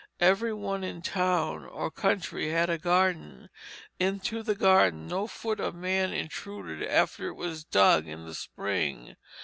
Every 0.19 0.51
one 0.51 0.83
in 0.83 1.03
town 1.03 1.63
or 1.63 1.91
country 1.91 2.49
had 2.49 2.71
a 2.71 2.79
garden. 2.79 3.51
Into 3.99 4.41
the 4.41 4.55
garden 4.55 5.05
no 5.07 5.27
foot 5.27 5.59
of 5.59 5.75
man 5.75 6.11
intruded 6.11 6.81
after 6.81 7.27
it 7.27 7.35
was 7.35 7.63
dug 7.65 8.07
in 8.07 8.25
the 8.25 8.33
spring. 8.33 9.15